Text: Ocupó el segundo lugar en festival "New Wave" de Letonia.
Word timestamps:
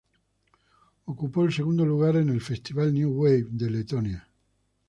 Ocupó 1.05 1.45
el 1.45 1.53
segundo 1.53 1.85
lugar 1.85 2.15
en 2.15 2.41
festival 2.41 2.91
"New 2.91 3.11
Wave" 3.21 3.45
de 3.51 3.69
Letonia. 3.69 4.27